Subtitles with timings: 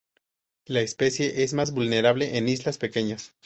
[0.65, 3.35] La especie es más vulnerable en islas pequeñas.